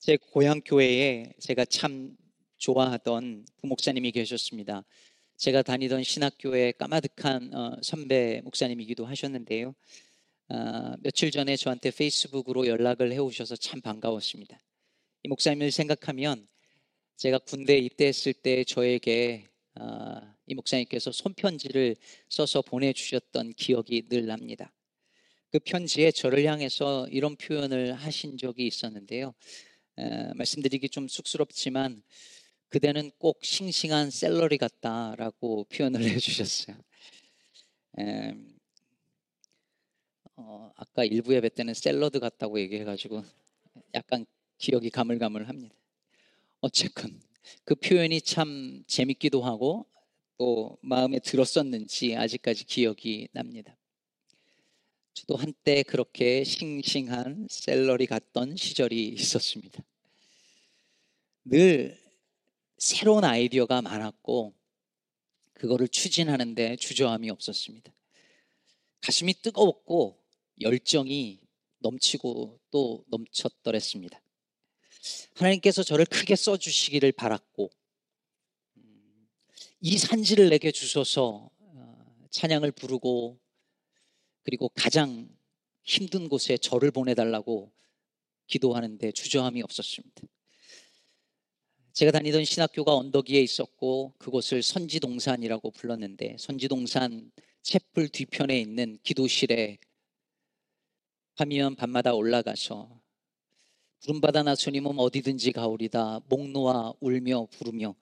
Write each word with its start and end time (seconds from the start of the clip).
제 0.00 0.16
고향 0.16 0.60
교회에 0.64 1.32
제가 1.40 1.64
참 1.64 2.16
좋아하던 2.58 3.44
부목사님이 3.56 4.12
계셨습니다. 4.12 4.84
제가 5.36 5.62
다니던 5.62 6.04
신학교의 6.04 6.74
까마득한 6.74 7.52
어, 7.52 7.76
선배 7.82 8.40
목사님이기도 8.44 9.04
하셨는데요. 9.06 9.74
어, 10.50 10.94
며칠 11.00 11.32
전에 11.32 11.56
저한테 11.56 11.90
페이스북으로 11.90 12.68
연락을 12.68 13.12
해오셔서 13.12 13.56
참 13.56 13.80
반가웠습니다. 13.80 14.62
이 15.24 15.28
목사님을 15.28 15.72
생각하면 15.72 16.46
제가 17.16 17.38
군대에 17.38 17.78
입대했을 17.78 18.34
때 18.34 18.62
저에게 18.62 19.48
어, 19.80 20.20
이 20.46 20.54
목사님께서 20.54 21.10
손편지를 21.10 21.96
써서 22.28 22.62
보내주셨던 22.62 23.54
기억이 23.54 24.08
늘 24.08 24.26
납니다. 24.26 24.72
그 25.50 25.58
편지에 25.58 26.12
저를 26.12 26.44
향해서 26.44 27.08
이런 27.08 27.34
표현을 27.34 27.94
하신 27.94 28.38
적이 28.38 28.68
있었는데요. 28.68 29.34
에, 29.98 30.32
말씀드리기 30.34 30.88
좀 30.90 31.08
쑥스럽지만 31.08 32.02
그대는 32.68 33.10
꼭 33.18 33.44
싱싱한 33.44 34.10
샐러리 34.10 34.58
같다라고 34.58 35.64
표현을 35.72 36.02
해주셨어요. 36.02 36.76
에, 37.98 38.34
어, 40.36 40.70
아까 40.76 41.04
일부 41.04 41.34
예배 41.34 41.48
때는 41.50 41.74
샐러드 41.74 42.20
같다고 42.20 42.60
얘기해가지고 42.60 43.24
약간 43.94 44.24
기억이 44.58 44.90
가물가물합니다. 44.90 45.74
어쨌건 46.60 47.20
그 47.64 47.74
표현이 47.74 48.20
참 48.20 48.84
재밌기도 48.86 49.42
하고 49.42 49.86
또 50.36 50.78
마음에 50.82 51.18
들었었는지 51.18 52.14
아직까지 52.16 52.66
기억이 52.66 53.28
납니다. 53.32 53.77
저도 55.18 55.34
한때 55.34 55.82
그렇게 55.82 56.44
싱싱한 56.44 57.48
샐러리 57.50 58.06
같던 58.06 58.54
시절이 58.56 59.08
있었습니다. 59.08 59.82
늘 61.44 62.00
새로운 62.76 63.24
아이디어가 63.24 63.82
많았고 63.82 64.54
그거를 65.54 65.88
추진하는데 65.88 66.76
주저함이 66.76 67.30
없었습니다. 67.30 67.92
가슴이 69.00 69.34
뜨거웠고 69.42 70.22
열정이 70.60 71.40
넘치고 71.80 72.60
또 72.70 73.04
넘쳤더랬습니다. 73.08 74.20
하나님께서 75.34 75.82
저를 75.82 76.04
크게 76.04 76.36
써주시기를 76.36 77.10
바랐고 77.10 77.70
음, 78.76 79.28
이 79.80 79.98
산지를 79.98 80.48
내게 80.50 80.70
주셔서 80.70 81.50
어, 81.58 82.26
찬양을 82.30 82.70
부르고 82.70 83.40
그리고 84.42 84.68
가장 84.70 85.28
힘든 85.82 86.28
곳에 86.28 86.56
저를 86.56 86.90
보내달라고 86.90 87.72
기도하는데 88.46 89.12
주저함이 89.12 89.62
없었습니다. 89.62 90.22
제가 91.92 92.12
다니던 92.12 92.44
신학교가 92.44 92.94
언덕 92.94 93.28
위에 93.28 93.40
있었고 93.40 94.14
그곳을 94.18 94.62
선지동산이라고 94.62 95.70
불렀는데 95.72 96.36
선지동산 96.38 97.32
채플 97.62 98.08
뒤편에 98.08 98.58
있는 98.60 98.98
기도실에 99.02 99.78
밤이면 101.34 101.76
밤마다 101.76 102.14
올라가서 102.14 103.00
부름받아 104.00 104.44
나주님 104.44 104.86
은 104.86 104.98
어디든지 104.98 105.52
가오리다 105.52 106.20
목 106.28 106.48
놓아 106.50 106.92
울며 107.00 107.46
부르며 107.50 107.96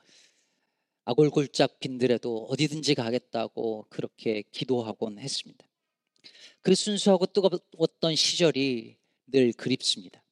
아골골짝 1.05 1.79
빈들에도 1.79 2.47
어디든지 2.51 2.95
가겠다고 2.95 3.87
그렇게 3.89 4.42
기도하곤 4.53 5.19
했습니다. 5.19 5.67
그 6.63 6.75
순수하고 6.75 7.27
뜨거웠던 7.27 8.17
시절이 8.17 8.97
늘 9.27 9.53
그립습니다. 9.53 10.23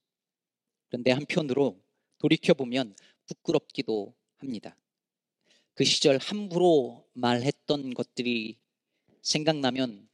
그런데 0.88 1.10
한편으로 1.10 1.80
돌이켜보면 2.18 2.96
부끄럽기도 3.26 4.14
합니다. 4.36 4.76
그 5.74 5.84
시절 5.84 6.18
함부로 6.18 7.04
말했던 7.14 7.94
것들이 7.94 8.56
생각나면 9.22 10.08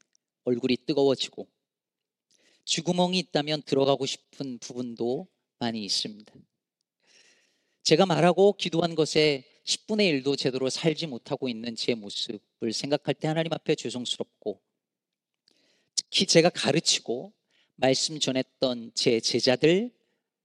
얼굴이 0.44 0.78
뜨거워지고 0.86 1.46
쥐구멍이 2.64 3.18
있다면 3.18 3.62
들어가고 3.62 4.06
싶은 4.06 4.58
부분도 4.58 5.28
많이 5.58 5.84
있습니다. 5.84 6.32
제가 7.82 8.06
말하고 8.06 8.54
기도한 8.54 8.94
것에 8.94 9.44
10분의 9.64 10.22
1도 10.22 10.38
제대로 10.38 10.70
살지 10.70 11.06
못하고 11.06 11.48
있는 11.48 11.76
제 11.76 11.94
모습을 11.94 12.72
생각할 12.72 13.14
때 13.14 13.28
하나님 13.28 13.52
앞에 13.52 13.74
죄송스럽고 13.74 14.60
특히 16.10 16.26
제가 16.26 16.50
가르치고 16.50 17.32
말씀 17.76 18.18
전했던 18.18 18.92
제 18.94 19.20
제자들, 19.20 19.92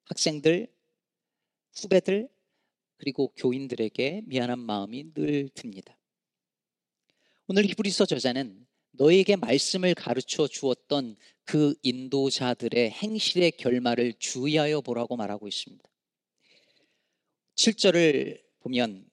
학생들, 0.05 0.71
후배들, 1.73 2.29
그리고 2.97 3.33
교인들에게 3.35 4.21
미안한 4.25 4.59
마음이 4.59 5.13
늘 5.13 5.49
듭니다. 5.49 5.97
오늘 7.47 7.65
히브리서 7.65 8.05
저자는 8.05 8.65
너에게 8.91 9.35
말씀을 9.35 9.95
가르쳐 9.95 10.47
주었던 10.47 11.17
그 11.43 11.75
인도자들의 11.81 12.91
행실의 12.91 13.51
결말을 13.53 14.13
주의하여 14.19 14.81
보라고 14.81 15.17
말하고 15.17 15.47
있습니다. 15.47 15.83
7절을 17.55 18.41
보면 18.59 19.09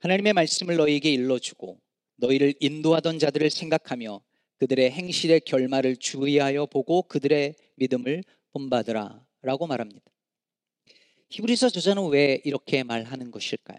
하나님의 0.00 0.32
말씀을 0.34 0.76
너희에게 0.76 1.12
일러주고 1.12 1.80
너희를 2.16 2.54
인도하던 2.60 3.18
자들을 3.18 3.48
생각하며 3.50 4.20
그들의 4.58 4.90
행실의 4.90 5.40
결말을 5.40 5.96
주의하여 5.96 6.66
보고 6.66 7.02
그들의 7.02 7.54
믿음을 7.76 8.24
본받으라 8.52 9.24
라고 9.42 9.66
말합니다. 9.66 10.04
히브리서 11.30 11.70
저자는 11.70 12.08
왜 12.08 12.40
이렇게 12.44 12.82
말하는 12.82 13.30
것일까요? 13.30 13.78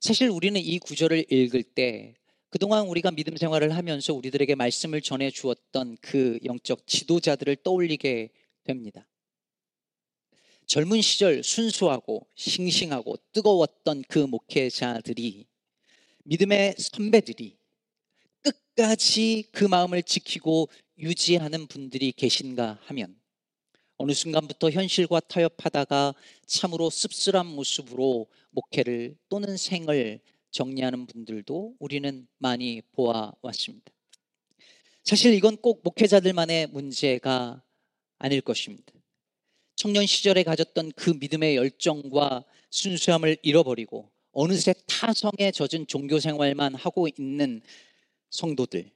사실 0.00 0.28
우리는 0.28 0.60
이 0.60 0.78
구절을 0.78 1.32
읽을 1.32 1.62
때 1.62 2.14
그동안 2.50 2.86
우리가 2.86 3.10
믿음 3.10 3.36
생활을 3.36 3.74
하면서 3.74 4.14
우리들에게 4.14 4.54
말씀을 4.54 5.00
전해 5.00 5.30
주었던 5.30 5.96
그 6.00 6.38
영적 6.44 6.86
지도자들을 6.86 7.56
떠올리게 7.56 8.30
됩니다. 8.62 9.08
젊은 10.66 11.02
시절 11.02 11.42
순수하고 11.42 12.26
싱싱하고 12.36 13.16
뜨거웠던 13.32 14.04
그 14.08 14.20
목회자들이 14.20 15.46
믿음의 16.24 16.76
선배들이 16.78 17.58
끝까지 18.44 19.44
그 19.52 19.64
마음을 19.64 20.02
지키고 20.02 20.68
유지하는 20.98 21.66
분들이 21.66 22.12
계신가 22.12 22.78
하면 22.82 23.16
어느 23.96 24.12
순간부터 24.12 24.70
현실과 24.70 25.20
타협하다가 25.20 26.14
참으로 26.46 26.90
씁쓸한 26.90 27.46
모습으로 27.46 28.26
목회를 28.50 29.16
또는 29.28 29.56
생을 29.56 30.20
정리하는 30.50 31.06
분들도 31.06 31.76
우리는 31.78 32.28
많이 32.38 32.82
보아왔습니다. 32.92 33.92
사실 35.02 35.34
이건 35.34 35.56
꼭 35.56 35.82
목회자들만의 35.82 36.68
문제가 36.68 37.62
아닐 38.18 38.40
것입니다. 38.40 38.92
청년 39.76 40.06
시절에 40.06 40.44
가졌던 40.44 40.92
그 40.92 41.10
믿음의 41.10 41.56
열정과 41.56 42.44
순수함을 42.70 43.36
잃어버리고 43.42 44.10
어느새 44.32 44.74
타성에 44.86 45.50
젖은 45.52 45.86
종교 45.86 46.18
생활만 46.18 46.74
하고 46.74 47.06
있는 47.08 47.62
성도들. 48.34 48.90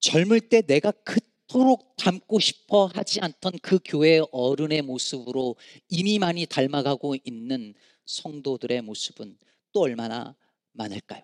젊을 0.00 0.40
때 0.48 0.60
내가 0.60 0.90
그토록 0.90 1.96
닮고 1.96 2.38
싶어 2.38 2.86
하지 2.86 3.20
않던 3.20 3.54
그 3.62 3.78
교회의 3.82 4.26
어른의 4.30 4.82
모습으로 4.82 5.56
이미 5.88 6.18
많이 6.18 6.46
닮아가고 6.46 7.16
있는 7.24 7.74
성도들의 8.04 8.82
모습은 8.82 9.38
또 9.72 9.80
얼마나 9.80 10.36
많을까요? 10.72 11.22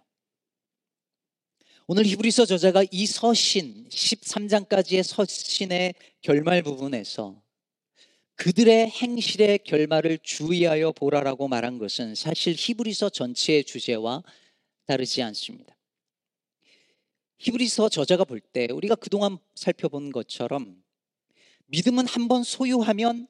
오늘 1.86 2.06
히브리서 2.06 2.46
저자가 2.46 2.84
이 2.90 3.06
서신 3.06 3.88
13장까지의 3.90 5.02
서신의 5.02 5.94
결말 6.22 6.62
부분에서 6.62 7.40
그들의 8.36 8.88
행실의 8.88 9.60
결말을 9.64 10.18
주의하여 10.22 10.92
보라라고 10.92 11.46
말한 11.46 11.78
것은 11.78 12.14
사실 12.14 12.54
히브리서 12.56 13.10
전체의 13.10 13.64
주제와 13.64 14.22
다르지 14.86 15.22
않습니다. 15.22 15.75
히브리서 17.38 17.88
저자가 17.90 18.24
볼 18.24 18.40
때 18.40 18.66
우리가 18.72 18.94
그동안 18.94 19.38
살펴본 19.54 20.12
것처럼 20.12 20.82
믿음은 21.66 22.06
한번 22.06 22.42
소유하면 22.42 23.28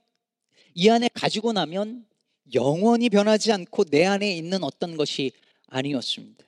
이 0.75 0.89
안에 0.89 1.09
가지고 1.15 1.53
나면 1.53 2.07
영원히 2.55 3.09
변하지 3.09 3.53
않고 3.53 3.85
내 3.85 4.05
안에 4.05 4.37
있는 4.37 4.63
어떤 4.63 4.97
것이 4.97 5.33
아니었습니다. 5.69 6.45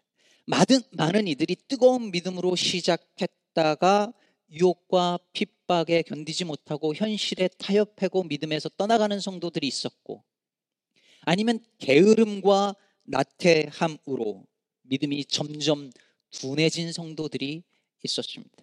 많은, 0.46 0.81
많은 0.93 1.26
이들이 1.26 1.56
뜨거운 1.66 2.10
믿음으로 2.10 2.55
시작했다가 2.56 4.12
유혹과 4.50 5.19
핍박에 5.32 6.02
견디지 6.02 6.44
못하고 6.44 6.94
현실에 6.94 7.49
타협하고 7.58 8.22
믿음에서 8.25 8.69
떠나가는 8.70 9.19
성도들이 9.19 9.66
있었고 9.66 10.22
아니면 11.22 11.60
게으름과 11.78 12.76
나태함으로 13.05 14.46
믿음이 14.82 15.25
점점 15.26 15.90
둔해진 16.31 16.93
성도들이 16.93 17.63
있었습니다. 18.05 18.57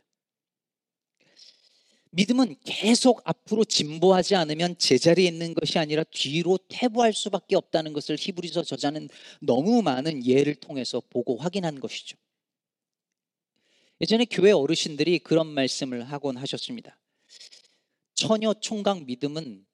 믿음은 2.11 2.55
계속 2.63 3.21
앞으로 3.25 3.65
진보하지 3.65 4.35
않으면 4.35 4.77
제자리에 4.77 5.27
있는 5.27 5.53
것이 5.53 5.77
아니라 5.77 6.03
뒤로 6.05 6.57
퇴보할 6.69 7.11
수밖에 7.11 7.57
없다는 7.57 7.91
것을 7.91 8.15
히브리서 8.17 8.63
저자는 8.63 9.09
너무 9.41 9.81
많은 9.81 10.25
예를 10.25 10.55
통해서 10.55 11.01
보고 11.09 11.35
확인한 11.35 11.79
것이죠. 11.81 12.17
예전에 13.99 14.25
교회 14.25 14.51
어르신들이 14.51 15.19
그런 15.19 15.47
말씀을 15.47 16.03
하곤 16.03 16.37
하셨습니다. 16.37 16.97
처녀 18.13 18.53
총각 18.53 19.03
믿음은 19.05 19.65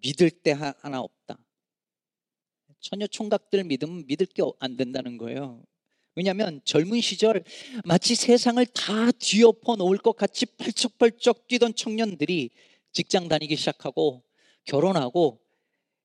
믿을 0.00 0.30
때 0.30 0.52
하나 0.52 1.00
없다. 1.00 1.38
처녀 2.80 3.06
총각들 3.06 3.64
믿음은 3.64 4.06
믿을 4.06 4.26
게 4.26 4.42
안 4.60 4.76
된다는 4.76 5.18
거예요. 5.18 5.62
왜냐하면 6.16 6.60
젊은 6.64 7.00
시절 7.00 7.42
마치 7.84 8.14
세상을 8.14 8.64
다 8.66 9.10
뒤엎어 9.12 9.76
놓을 9.76 9.98
것 9.98 10.16
같이 10.16 10.46
펄쩍펄쩍 10.46 11.48
뛰던 11.48 11.74
청년들이 11.74 12.50
직장 12.92 13.28
다니기 13.28 13.56
시작하고 13.56 14.22
결혼하고 14.64 15.40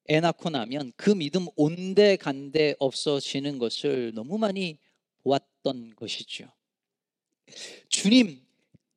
애 0.09 0.19
낳고 0.19 0.49
나면 0.49 0.91
그 0.95 1.11
믿음 1.11 1.45
온데 1.55 2.15
간데 2.15 2.75
없어지는 2.79 3.59
것을 3.59 4.11
너무 4.15 4.39
많이 4.39 4.79
보았던 5.23 5.93
것이죠. 5.95 6.51
주님, 7.89 8.41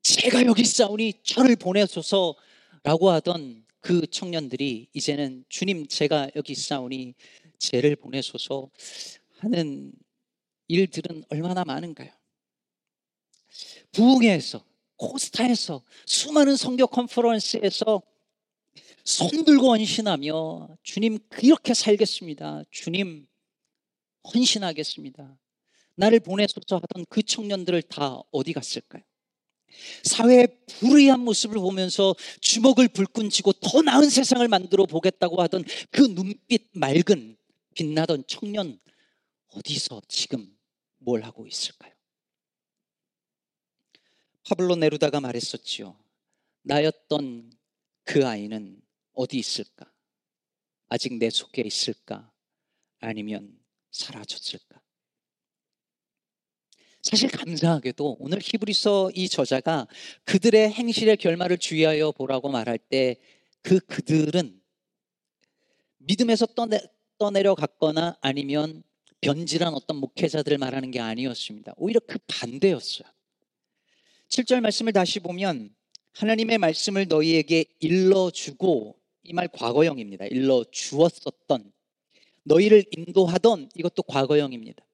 제가 0.01 0.47
여기 0.47 0.65
싸우니 0.65 1.15
저를 1.23 1.57
보내소서 1.57 2.35
라고 2.83 3.11
하던 3.11 3.65
그 3.81 4.07
청년들이 4.07 4.89
이제는 4.95 5.45
주님, 5.49 5.87
제가 5.87 6.31
여기 6.35 6.55
싸우니 6.55 7.15
죄를 7.59 7.97
보내소서 7.97 8.71
하는 9.39 9.93
일들은 10.73 11.25
얼마나 11.29 11.65
많은가요? 11.65 12.11
부흥회에서 13.93 14.65
코스타에서 14.97 15.83
수많은 16.07 16.57
성교 16.57 16.87
컨퍼런스에서 16.87 18.01
손 19.05 19.45
들고 19.45 19.69
헌신하며 19.69 20.79
주님 20.83 21.19
그렇게 21.29 21.75
살겠습니다. 21.75 22.63
주님 22.71 23.27
헌신하겠습니다. 24.33 25.39
나를 25.97 26.21
보내소서 26.21 26.77
하던 26.77 27.05
그 27.11 27.23
청년들을 27.23 27.83
다 27.83 28.21
어디 28.31 28.55
갔을까요? 28.55 29.03
사회의 30.05 30.49
불의한 30.67 31.21
모습을 31.21 31.59
보면서 31.59 32.15
주먹을 32.41 32.89
불끈 32.89 33.29
쥐고 33.29 33.53
더 33.55 33.83
나은 33.83 34.09
세상을 34.09 34.47
만들어 34.49 34.87
보겠다고 34.87 35.43
하던 35.43 35.65
그 35.91 36.03
눈빛 36.15 36.71
맑은 36.73 37.37
빛나던 37.75 38.25
청년 38.27 38.79
어디서 39.49 40.01
지금 40.09 40.57
뭘 41.05 41.23
하고 41.23 41.47
있을까요? 41.47 41.93
파블로 44.49 44.77
네루다가 44.77 45.21
말했었지요. 45.21 45.97
나였던 46.63 47.53
그 48.05 48.27
아이는 48.27 48.81
어디 49.15 49.39
있을까? 49.39 49.91
아직 50.89 51.15
내 51.15 51.31
속에 51.31 51.63
있을까? 51.63 52.31
아니면 53.01 53.59
사라졌을까? 53.91 54.81
사실 57.03 57.31
감사하게도 57.31 58.17
오늘 58.21 58.39
히브리서 58.41 59.11
이 59.15 59.29
저자가 59.29 59.89
그들의 60.25 60.71
행실의 60.71 61.17
결말을 61.17 61.59
주의하여 61.59 62.13
보라고 62.13 62.49
말할 62.49 62.79
때 62.79 63.21
그 63.63 63.79
그들은 63.81 64.61
믿음에서 65.99 66.47
떠내, 66.47 66.81
떠내려 67.19 67.55
갔거나 67.55 68.19
아니면 68.21 68.83
변질한 69.23 69.73
어떤 69.75 69.97
목회자들을 69.97 70.59
말하는 70.59 70.91
게 70.91 71.01
아니었습니다. 71.01 71.73
오히려 71.77 72.01
그 72.07 72.19
반대였어요. 72.27 73.09
7절 74.29 74.61
말씀을 74.61 74.93
다시 74.93 75.21
보면 75.21 75.75
하나님의 76.13 76.59
말씀을 76.59 77.09
너희에게 77.09 77.65
일러주고 77.81 78.97
이 79.25 79.33
말 79.33 79.49
과거형입니다. 79.49 80.27
일러주었었던 80.27 81.73
너희를 82.45 82.85
인도하던 82.91 83.71
이것도 83.77 84.03
과거형입니다. 84.03 84.85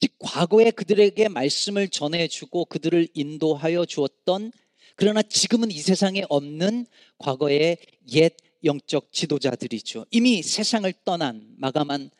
즉 0.00 0.12
과거에 0.18 0.70
그들에게 0.70 1.28
말씀을 1.28 1.88
전해주고 1.88 2.66
그들을 2.66 3.08
인도하여 3.14 3.86
주었던 3.86 4.52
그러나 4.94 5.22
지금은 5.22 5.70
이 5.70 5.78
세상에 5.78 6.24
없는 6.28 6.86
과거의 7.18 7.78
옛 8.12 8.36
영적 8.64 9.12
지도자들이죠. 9.12 10.06
이미 10.10 10.42
세상을 10.42 10.92
떠난 11.04 11.54
마감한 11.56 12.10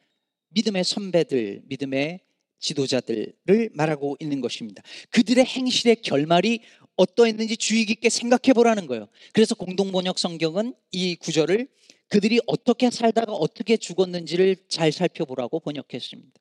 믿음의 0.48 0.84
선배들, 0.84 1.62
믿음의 1.66 2.20
지도자들을 2.58 3.70
말하고 3.72 4.16
있는 4.20 4.40
것입니다. 4.40 4.82
그들의 5.10 5.44
행실의 5.44 5.96
결말이 6.02 6.60
어떠했는지 6.96 7.56
주의 7.56 7.84
깊게 7.84 8.08
생각해 8.08 8.52
보라는 8.54 8.86
거예요. 8.86 9.08
그래서 9.32 9.54
공동번역 9.54 10.18
성경은 10.18 10.74
이 10.90 11.14
구절을 11.16 11.68
그들이 12.08 12.40
어떻게 12.46 12.90
살다가 12.90 13.32
어떻게 13.32 13.76
죽었는지를 13.76 14.56
잘 14.68 14.90
살펴보라고 14.90 15.60
번역했습니다. 15.60 16.40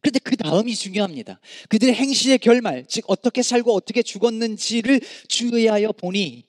그런데 0.00 0.18
그 0.20 0.36
다음이 0.36 0.74
중요합니다. 0.76 1.40
그들의 1.68 1.94
행실의 1.94 2.38
결말, 2.38 2.84
즉 2.86 3.04
어떻게 3.08 3.42
살고 3.42 3.74
어떻게 3.74 4.02
죽었는지를 4.02 5.00
주의하여 5.26 5.92
보니 5.92 6.44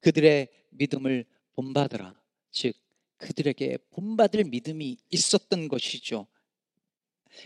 그들의 0.00 0.48
믿음을 0.70 1.24
본받으라. 1.54 2.14
즉 2.52 2.74
그들에게 3.18 3.78
본받을 3.90 4.44
믿음이 4.44 4.96
있었던 5.10 5.68
것이죠. 5.68 6.26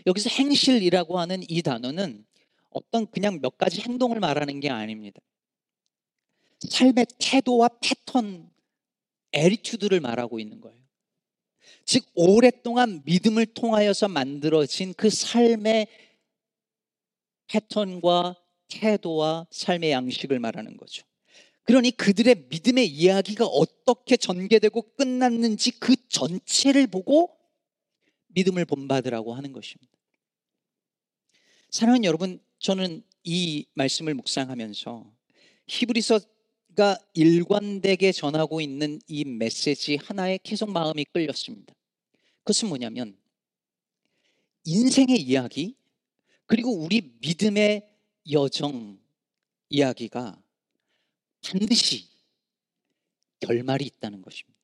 여기서 0.07 0.31
행실이라고 0.31 1.19
하는 1.19 1.43
이 1.49 1.63
단어는 1.63 2.25
어떤 2.71 3.07
그냥 3.11 3.41
몇 3.41 3.59
가지 3.59 3.81
행동을 3.81 4.21
말하는 4.21 4.61
게 4.61 4.71
아닙니다. 4.71 5.21
삶의 6.69 7.07
태도와 7.19 7.69
패턴, 7.81 8.51
에리튜드를 9.33 10.01
말하고 10.01 10.39
있는 10.39 10.61
거예요. 10.61 10.79
즉, 11.85 12.05
오랫동안 12.15 13.03
믿음을 13.05 13.47
통하여서 13.47 14.09
만들어진 14.09 14.95
그 14.95 15.11
삶의 15.11 15.87
패턴과 17.49 18.37
태도와 18.69 19.47
삶의 19.51 19.91
양식을 19.91 20.39
말하는 20.39 20.77
거죠. 20.77 21.05
그러니 21.71 21.93
그들의 21.93 22.47
믿음의 22.49 22.89
이야기가 22.89 23.47
어떻게 23.47 24.17
전개되고 24.17 24.97
끝났는지 24.97 25.71
그 25.79 25.95
전체를 26.09 26.89
보고 26.89 27.31
믿음을 28.27 28.65
본받으라고 28.65 29.35
하는 29.35 29.53
것입니다. 29.53 29.93
사랑하는 31.71 32.03
여러분, 32.03 32.41
저는 32.59 33.05
이 33.23 33.67
말씀을 33.75 34.15
묵상하면서 34.15 35.13
히브리서가 35.69 36.99
일관되게 37.15 38.11
전하고 38.11 38.61
있는 38.61 38.99
이 39.07 39.25
메시지 39.25 39.95
하나에 39.95 40.41
계속 40.43 40.73
마음이 40.73 41.05
끌렸습니다. 41.13 41.73
그것은 42.39 42.69
뭐냐면 42.69 43.17
인생의 44.65 45.21
이야기 45.21 45.77
그리고 46.47 46.73
우리 46.73 47.13
믿음의 47.21 47.89
여정 48.33 48.99
이야기가 49.69 50.43
반드시 51.43 52.09
결말이 53.41 53.85
있다는 53.87 54.23
것입니다. 54.23 54.61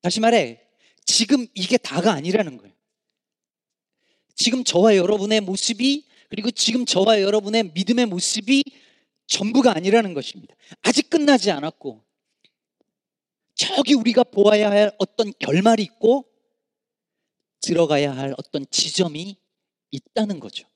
다시 0.00 0.20
말해, 0.20 0.64
지금 1.04 1.46
이게 1.54 1.76
다가 1.76 2.12
아니라는 2.12 2.58
거예요. 2.58 2.74
지금 4.34 4.62
저와 4.62 4.96
여러분의 4.96 5.40
모습이, 5.40 6.06
그리고 6.28 6.50
지금 6.50 6.84
저와 6.84 7.20
여러분의 7.20 7.72
믿음의 7.72 8.06
모습이 8.06 8.62
전부가 9.26 9.74
아니라는 9.74 10.14
것입니다. 10.14 10.54
아직 10.82 11.10
끝나지 11.10 11.50
않았고, 11.50 12.04
저기 13.54 13.94
우리가 13.94 14.22
보아야 14.24 14.70
할 14.70 14.94
어떤 14.98 15.32
결말이 15.38 15.82
있고, 15.82 16.30
들어가야 17.60 18.16
할 18.16 18.34
어떤 18.38 18.64
지점이 18.70 19.36
있다는 19.90 20.38
거죠. 20.38 20.68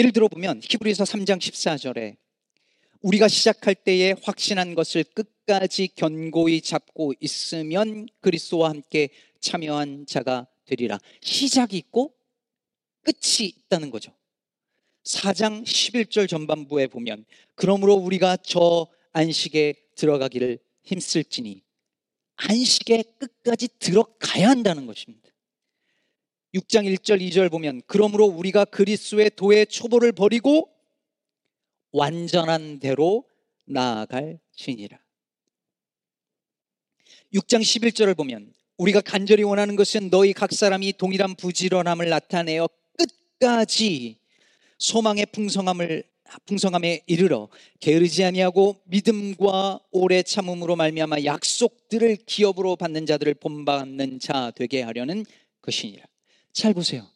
예를 0.00 0.12
들어 0.12 0.28
보면 0.28 0.62
히브리서 0.64 1.04
3장 1.04 1.38
14절에 1.38 2.16
우리가 3.02 3.28
시작할 3.28 3.74
때에 3.74 4.14
확신한 4.22 4.74
것을 4.74 5.04
끝까지 5.04 5.88
견고히 5.94 6.62
잡고 6.62 7.12
있으면 7.20 8.06
그리스도와 8.22 8.70
함께 8.70 9.10
참여한 9.40 10.06
자가 10.06 10.46
되리라. 10.64 10.98
시작이 11.20 11.76
있고 11.76 12.14
끝이 13.02 13.48
있다는 13.48 13.90
거죠. 13.90 14.16
4장 15.04 15.64
11절 15.64 16.30
전반부에 16.30 16.86
보면 16.86 17.26
그러므로 17.54 17.92
우리가 17.92 18.38
저 18.38 18.86
안식에 19.12 19.74
들어가기를 19.96 20.60
힘쓸지니 20.82 21.62
안식에 22.36 23.02
끝까지 23.18 23.68
들어가야 23.78 24.48
한다는 24.48 24.86
것입니다. 24.86 25.28
6장 26.54 26.92
1절 26.96 27.20
2절 27.20 27.50
보면 27.50 27.82
그러므로 27.86 28.26
우리가 28.26 28.64
그리스도의 28.64 29.30
도의 29.36 29.66
초보를 29.66 30.12
버리고 30.12 30.68
완전한 31.92 32.80
대로 32.80 33.24
나아갈 33.66 34.40
신이라. 34.52 34.98
6장 37.34 37.60
11절을 37.60 38.16
보면 38.16 38.52
우리가 38.78 39.00
간절히 39.00 39.42
원하는 39.42 39.76
것은 39.76 40.10
너희 40.10 40.32
각 40.32 40.52
사람이 40.52 40.94
동일한 40.94 41.36
부지런함을 41.36 42.08
나타내어 42.08 42.68
끝까지 43.38 44.18
소망의 44.78 45.26
풍성함을 45.32 46.04
풍성함에 46.46 47.02
이르러 47.06 47.48
게으르지 47.80 48.24
아니하고 48.24 48.80
믿음과 48.84 49.80
오래 49.90 50.22
참음으로 50.22 50.76
말미암아 50.76 51.24
약속들을 51.24 52.18
기업으로 52.24 52.76
받는 52.76 53.06
자들을 53.06 53.34
본받는 53.34 54.20
자 54.20 54.52
되게 54.54 54.82
하려는 54.82 55.24
것이니라. 55.60 56.09
잘 56.52 56.74
보세요. 56.74 57.08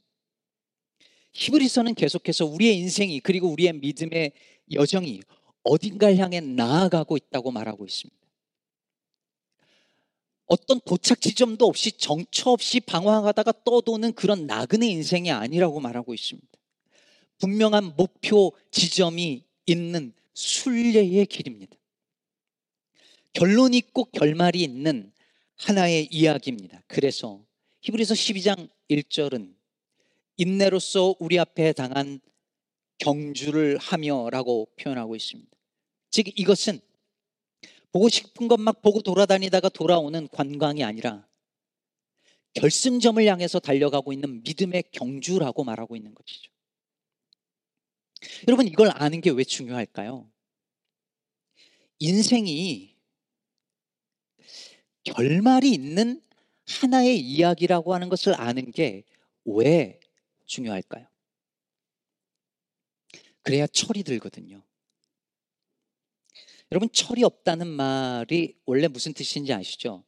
히브리서는 1.32 1.94
계속해서 1.94 2.46
우리의 2.46 2.78
인생이 2.78 3.20
그리고 3.20 3.48
우리의 3.50 3.72
믿음의 3.74 4.32
여정이 4.72 5.20
어딘가를 5.64 6.18
향해 6.18 6.40
나아가고 6.40 7.16
있다고 7.16 7.50
말하고 7.50 7.84
있습니다. 7.84 8.24
어떤 10.46 10.80
도착 10.80 11.20
지점도 11.20 11.66
없이 11.66 11.92
정처 11.92 12.50
없이 12.50 12.80
방황하다가 12.80 13.64
떠도는 13.64 14.12
그런 14.12 14.46
나그네 14.46 14.86
인생이 14.88 15.30
아니라고 15.30 15.80
말하고 15.80 16.14
있습니다. 16.14 16.48
분명한 17.38 17.96
목표 17.96 18.52
지점이 18.70 19.44
있는 19.66 20.12
순례의 20.34 21.26
길입니다. 21.26 21.76
결론이 23.32 23.76
있고 23.78 24.04
결말이 24.04 24.62
있는 24.62 25.12
하나의 25.56 26.08
이야기입니다. 26.10 26.82
그래서 26.86 27.43
히브리서 27.84 28.14
12장 28.14 28.70
1절은 28.90 29.54
인내로서 30.38 31.14
우리 31.20 31.38
앞에 31.38 31.74
당한 31.74 32.18
경주를 32.96 33.76
하며라고 33.76 34.68
표현하고 34.80 35.14
있습니다. 35.14 35.50
즉 36.10 36.38
이것은 36.38 36.80
보고 37.92 38.08
싶은 38.08 38.48
것만 38.48 38.74
보고 38.82 39.02
돌아다니다가 39.02 39.68
돌아오는 39.68 40.28
관광이 40.28 40.82
아니라 40.82 41.28
결승점을 42.54 43.22
향해서 43.26 43.60
달려가고 43.60 44.14
있는 44.14 44.42
믿음의 44.42 44.84
경주라고 44.90 45.62
말하고 45.64 45.94
있는 45.94 46.14
것이죠. 46.14 46.50
여러분 48.48 48.66
이걸 48.66 48.90
아는 48.94 49.20
게 49.20 49.30
왜 49.30 49.44
중요할까요? 49.44 50.30
인생이 51.98 52.96
결말이 55.04 55.70
있는 55.70 56.22
하나의 56.66 57.18
이야기라고 57.18 57.94
하는 57.94 58.08
것을 58.08 58.38
아는 58.40 58.70
게 58.70 59.04
왜 59.44 60.00
중요할까요? 60.46 61.06
그래야 63.42 63.66
철이 63.66 64.02
들거든요. 64.02 64.62
여러분 66.72 66.88
철이 66.90 67.22
없다는 67.22 67.66
말이 67.66 68.56
원래 68.64 68.88
무슨 68.88 69.12
뜻인지 69.12 69.52
아시죠? 69.52 70.02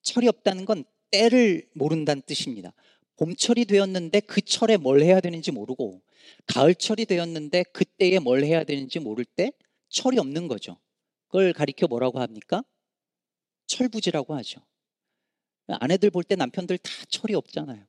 철이 0.00 0.26
없다는 0.26 0.64
건 0.64 0.84
때를 1.10 1.68
모른다는 1.74 2.22
뜻입니다. 2.22 2.72
봄철이 3.18 3.66
되었는데 3.66 4.20
그 4.20 4.40
철에 4.40 4.78
뭘 4.78 5.02
해야 5.02 5.20
되는지 5.20 5.52
모르고 5.52 6.02
가을철이 6.46 7.04
되었는데 7.04 7.64
그때에 7.64 8.18
뭘 8.18 8.42
해야 8.42 8.64
되는지 8.64 8.98
모를 9.00 9.24
때 9.24 9.52
철이 9.90 10.18
없는 10.18 10.48
거죠. 10.48 10.78
그걸 11.26 11.52
가리켜 11.52 11.86
뭐라고 11.86 12.20
합니까? 12.20 12.64
철부지라고 13.66 14.34
하죠. 14.36 14.60
아내들 15.68 16.10
볼 16.10 16.24
때 16.24 16.36
남편들 16.36 16.78
다 16.78 16.90
철이 17.08 17.34
없잖아요. 17.34 17.84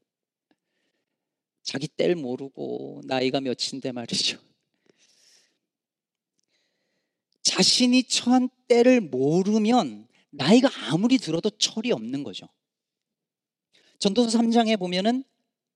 자기 1.63 1.87
때를 1.87 2.15
모르고 2.15 3.01
나이가 3.05 3.39
몇인데 3.39 3.91
말이죠. 3.91 4.39
자신이 7.41 8.03
처한 8.03 8.49
때를 8.67 9.01
모르면 9.01 10.07
나이가 10.31 10.69
아무리 10.89 11.17
들어도 11.17 11.49
철이 11.49 11.91
없는 11.91 12.23
거죠. 12.23 12.47
전도서 13.99 14.37
3장에 14.39 14.77
보면은 14.77 15.23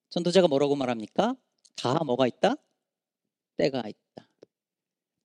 전도자가 0.09 0.47
뭐라고 0.47 0.75
말합니까? 0.75 1.35
다 1.75 2.03
뭐가 2.03 2.27
있다? 2.27 2.55
때가 3.57 3.83
있다. 3.87 4.27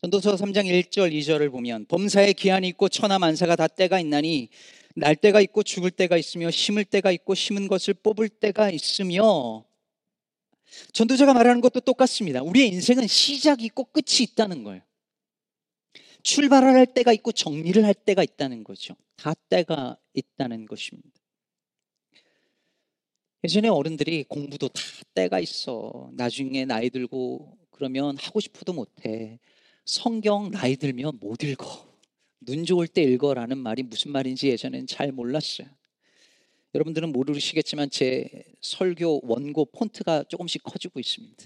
전도서 0.02 0.34
3장 0.34 0.66
1절 0.66 1.12
2절을 1.12 1.50
보면 1.50 1.86
범사에 1.86 2.32
기한이 2.32 2.68
있고 2.68 2.88
천하 2.88 3.18
만사가 3.18 3.56
다 3.56 3.68
때가 3.68 4.00
있나니 4.00 4.48
날 4.94 5.16
때가 5.16 5.40
있고 5.40 5.62
죽을 5.62 5.90
때가 5.90 6.16
있으며 6.16 6.50
심을 6.50 6.84
때가 6.84 7.12
있고 7.12 7.34
심은 7.34 7.68
것을 7.68 7.94
뽑을 7.94 8.28
때가 8.28 8.70
있으며 8.70 9.64
전도자가 10.92 11.34
말하는 11.34 11.60
것도 11.60 11.80
똑같습니다. 11.80 12.42
우리의 12.42 12.68
인생은 12.68 13.06
시작이 13.06 13.64
있고 13.66 13.84
끝이 13.84 14.22
있다는 14.22 14.64
거예요. 14.64 14.82
출발을 16.22 16.68
할 16.74 16.86
때가 16.86 17.12
있고 17.12 17.32
정리를 17.32 17.84
할 17.84 17.94
때가 17.94 18.22
있다는 18.22 18.64
거죠. 18.64 18.94
다 19.16 19.34
때가 19.48 19.96
있다는 20.14 20.66
것입니다. 20.66 21.10
예전에 23.44 23.68
어른들이 23.68 24.24
공부도 24.24 24.68
다 24.68 24.82
때가 25.14 25.40
있어. 25.40 26.10
나중에 26.12 26.64
나이 26.64 26.90
들고 26.90 27.58
그러면 27.70 28.16
하고 28.18 28.38
싶어도 28.38 28.72
못해. 28.72 29.40
성경 29.84 30.50
나이 30.50 30.76
들면 30.76 31.18
못 31.20 31.42
읽어. 31.42 31.91
눈 32.44 32.64
좋을 32.64 32.88
때 32.88 33.02
읽어라는 33.02 33.58
말이 33.58 33.82
무슨 33.82 34.12
말인지 34.12 34.48
예전엔 34.48 34.86
잘 34.86 35.12
몰랐어요. 35.12 35.68
여러분들은 36.74 37.12
모르시겠지만 37.12 37.90
제 37.90 38.44
설교 38.60 39.20
원고 39.24 39.66
폰트가 39.66 40.24
조금씩 40.24 40.62
커지고 40.62 41.00
있습니다. 41.00 41.44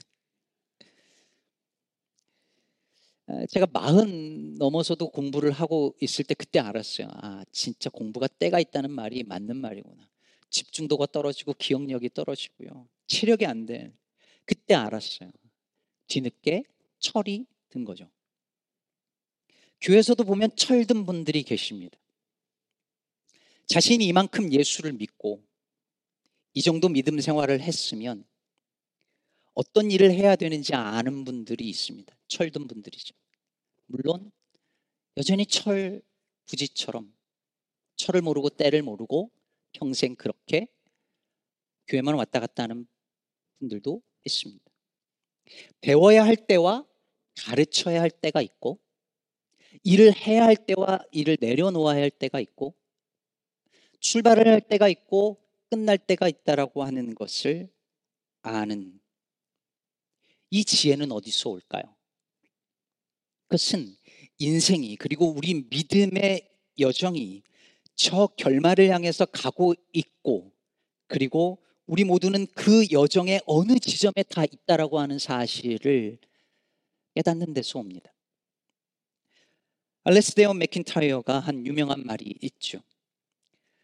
제가 3.51 3.67
마흔 3.73 4.57
넘어서도 4.57 5.11
공부를 5.11 5.51
하고 5.51 5.97
있을 6.01 6.25
때 6.25 6.35
그때 6.35 6.61
알았어요. 6.61 7.09
아, 7.11 7.45
진짜 7.51 7.91
공부가 7.91 8.29
때가 8.29 8.61
있다는 8.61 8.93
말이 8.93 9.25
맞는 9.25 9.57
말이구나. 9.57 10.09
집중도가 10.49 11.07
떨어지고 11.07 11.55
기억력이 11.55 12.11
떨어지고요. 12.15 12.87
체력이 13.09 13.45
안 13.47 13.67
돼. 13.67 13.93
그때 14.45 14.75
알았어요. 14.75 15.33
뒤늦게 16.07 16.63
철이 17.01 17.47
든 17.69 17.85
거죠. 17.85 18.09
교회에서도 19.81 20.23
보면 20.25 20.51
철든 20.57 21.07
분들이 21.07 21.43
계십니다. 21.43 21.99
자신이 23.67 24.07
이만큼 24.07 24.53
예수를 24.53 24.93
믿고 24.93 25.43
이 26.55 26.63
정도 26.63 26.89
믿음 26.89 27.21
생활을 27.21 27.61
했으면 27.61 28.25
어떤 29.55 29.91
일을 29.91 30.13
해야 30.13 30.37
되는지 30.37 30.75
아는 30.75 31.25
분들이 31.25 31.69
있습니다. 31.69 32.17
철든 32.29 32.67
분들이죠. 32.67 33.15
물론 33.87 34.31
여전히 35.17 35.47
철 35.47 36.03
부지처럼 36.47 37.15
철을 37.97 38.21
모르고 38.23 38.51
때를 38.51 38.83
모르고 38.83 39.31
평생 39.73 40.15
그렇게 40.15 40.69
교회만 41.89 42.15
왔다 42.15 42.41
갔다 42.41 42.65
하는 42.65 42.87
분들도 43.59 44.03
있습니다. 44.25 44.65
배워야 45.81 46.25
할 46.25 46.37
때와 46.37 46.87
가르쳐야 47.37 48.01
할 48.01 48.11
때가 48.11 48.43
있고 48.43 48.79
일을 49.83 50.15
해야 50.15 50.45
할 50.45 50.57
때와 50.57 51.01
일을 51.13 51.39
내려놓아야 51.41 52.01
할 52.01 52.11
때가 52.11 52.41
있고 52.41 52.75
출발을 54.01 54.49
할 54.49 54.61
때가 54.61 54.89
있고 54.89 55.43
끝날 55.71 55.99
때가 55.99 56.29
있다라고 56.29 56.85
하는 56.85 57.15
것을 57.15 57.69
아는 58.43 59.01
이 60.51 60.65
지혜는 60.65 61.11
어디서 61.11 61.51
올까요? 61.51 61.83
그것은 63.49 63.97
인생이 64.39 64.97
그리고 64.97 65.31
우리 65.31 65.67
믿음의 65.71 66.49
여정이 66.79 67.43
저 67.95 68.27
결말을 68.37 68.91
향해서 68.91 69.27
가고 69.27 69.75
있고 69.93 70.53
그리고 71.07 71.63
우리 71.87 72.05
모두는 72.05 72.47
그 72.55 72.85
여정의 72.91 73.41
어느 73.47 73.79
지점에 73.79 74.25
다 74.29 74.45
있다라고 74.45 74.99
하는 74.99 75.19
사실을 75.19 76.19
깨닫는 77.15 77.55
데서 77.55 77.79
옵니다. 77.79 78.13
알레스데어 80.09 80.55
맥킨타이어가 80.55 81.41
한 81.41 81.67
유명한 81.67 82.05
말이 82.05 82.33
있죠. 82.41 82.79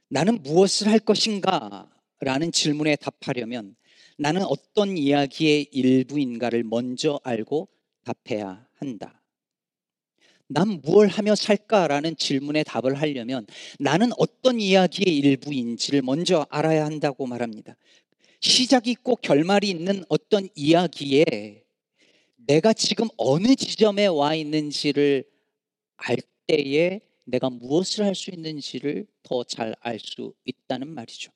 나는 0.09 0.41
무엇을 0.41 0.87
할 0.87 1.01
것인가? 1.01 1.91
라는 2.21 2.53
질문에 2.53 2.95
답하려면 2.95 3.75
나는 4.17 4.45
어떤 4.45 4.97
이야기의 4.97 5.67
일부인가를 5.73 6.63
먼저 6.63 7.19
알고 7.25 7.69
답해야 8.05 8.65
한다. 8.77 9.21
난 10.47 10.81
무엇을 10.81 11.09
하며 11.09 11.35
살까라는 11.35 12.15
질문에 12.17 12.63
답을 12.63 12.95
하려면 12.95 13.45
나는 13.81 14.13
어떤 14.17 14.61
이야기의 14.61 15.19
일부인지를 15.19 16.03
먼저 16.03 16.47
알아야 16.51 16.85
한다고 16.85 17.27
말합니다. 17.27 17.75
시작이 18.39 18.93
있고 18.93 19.17
결말이 19.17 19.69
있는 19.69 20.05
어떤 20.09 20.49
이야기에 20.55 21.65
내가 22.37 22.73
지금 22.73 23.09
어느 23.17 23.57
지점에 23.57 24.07
와 24.07 24.37
있는지를 24.37 25.32
알 26.05 26.17
때에 26.47 27.01
내가 27.25 27.51
무엇을 27.51 28.05
할 28.05 28.15
수 28.15 28.31
있는지를 28.31 29.07
더 29.23 29.45
잘 29.45 29.75
알 29.81 29.99
수 29.99 30.35
있다는 30.45 30.89
말이죠. 30.89 31.33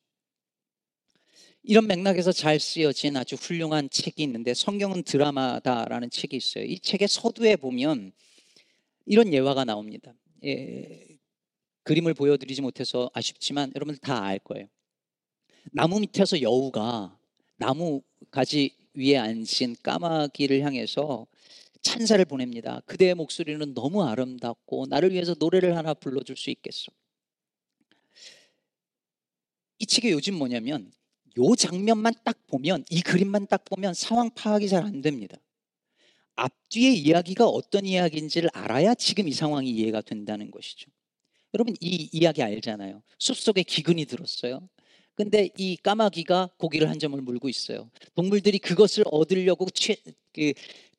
이런 1.62 1.86
맥락에서 1.86 2.32
잘 2.32 2.60
쓰여진 2.60 3.16
아주 3.16 3.34
훌륭한 3.34 3.90
책이 3.90 4.22
있는데 4.22 4.54
성경은 4.54 5.02
드라마다라는 5.02 6.10
책이 6.10 6.36
있어요. 6.36 6.64
이 6.64 6.78
책의 6.78 7.08
서두에 7.08 7.56
보면 7.56 8.12
이런 9.06 9.32
예화가 9.32 9.64
나옵니다. 9.64 10.14
예, 10.44 11.18
그림을 11.84 12.14
보여드리지 12.14 12.62
못해서 12.62 13.10
아쉽지만 13.14 13.72
여러분들 13.74 14.00
다 14.00 14.22
알 14.24 14.38
거예요. 14.40 14.66
나무 15.72 16.00
밑에서 16.00 16.40
여우가 16.40 17.18
나무 17.56 18.02
가지 18.30 18.76
위에 18.94 19.16
앉은 19.18 19.76
까마귀를 19.82 20.62
향해서 20.62 21.26
찬사를 21.86 22.24
보냅니다. 22.24 22.80
그대의 22.86 23.14
목소리는 23.14 23.72
너무 23.74 24.04
아름답고 24.04 24.86
나를 24.88 25.12
위해서 25.12 25.34
노래를 25.38 25.76
하나 25.76 25.94
불러줄 25.94 26.36
수 26.36 26.50
있겠어. 26.50 26.90
이 29.78 29.86
책의 29.86 30.12
요즘 30.12 30.34
뭐냐면 30.34 30.90
요 31.38 31.54
장면만 31.54 32.14
딱 32.24 32.46
보면 32.46 32.84
이 32.90 33.02
그림만 33.02 33.46
딱 33.46 33.64
보면 33.64 33.94
상황 33.94 34.30
파악이 34.30 34.68
잘 34.68 34.84
안 34.84 35.00
됩니다. 35.00 35.36
앞뒤의 36.34 36.98
이야기가 36.98 37.46
어떤 37.46 37.86
이야기인지를 37.86 38.50
알아야 38.52 38.94
지금 38.94 39.28
이 39.28 39.32
상황이 39.32 39.70
이해가 39.70 40.02
된다는 40.02 40.50
것이죠. 40.50 40.90
여러분 41.54 41.74
이 41.80 42.08
이야기 42.12 42.42
알잖아요. 42.42 43.02
숲속에 43.18 43.62
기근이 43.62 44.04
들었어요. 44.06 44.68
근데 45.16 45.48
이 45.56 45.76
까마귀가 45.76 46.50
고기를 46.58 46.90
한 46.90 46.98
점을 46.98 47.20
물고 47.20 47.48
있어요. 47.48 47.90
동물들이 48.14 48.58
그것을 48.58 49.04
얻으려고 49.10 49.66
취, 49.70 49.96
그, 50.32 50.52